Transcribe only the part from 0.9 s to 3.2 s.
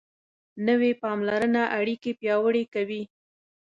پاملرنه اړیکې پیاوړې کوي